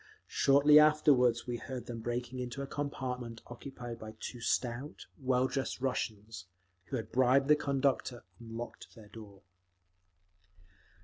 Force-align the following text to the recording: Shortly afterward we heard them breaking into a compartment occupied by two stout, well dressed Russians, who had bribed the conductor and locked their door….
Shortly 0.25 0.79
afterward 0.79 1.37
we 1.45 1.57
heard 1.57 1.85
them 1.85 1.99
breaking 1.99 2.39
into 2.39 2.63
a 2.63 2.65
compartment 2.65 3.43
occupied 3.45 3.99
by 3.99 4.15
two 4.19 4.39
stout, 4.41 5.05
well 5.19 5.45
dressed 5.45 5.79
Russians, 5.79 6.47
who 6.85 6.95
had 6.95 7.11
bribed 7.11 7.49
the 7.49 7.55
conductor 7.55 8.23
and 8.39 8.51
locked 8.57 8.95
their 8.95 9.09
door…. 9.09 9.43